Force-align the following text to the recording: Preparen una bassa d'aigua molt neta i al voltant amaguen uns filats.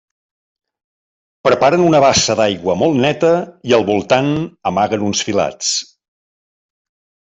Preparen 1.47 1.83
una 1.91 2.01
bassa 2.07 2.37
d'aigua 2.41 2.77
molt 2.85 2.99
neta 3.05 3.31
i 3.73 3.79
al 3.81 3.89
voltant 3.93 4.35
amaguen 4.75 5.09
uns 5.13 5.27
filats. 5.31 5.75